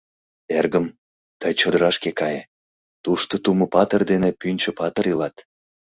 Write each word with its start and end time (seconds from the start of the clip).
—Эргым, 0.57 0.85
тый 1.39 1.53
чодырашке 1.59 2.11
кае, 2.19 2.41
тушто 3.03 3.33
Тумо-патыр 3.43 4.01
дене 4.11 4.29
Пӱнчӧ-патыр 4.39 5.05
илат. 5.11 5.35